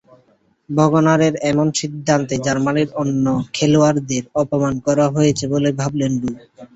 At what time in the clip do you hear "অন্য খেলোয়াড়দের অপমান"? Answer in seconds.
3.01-4.73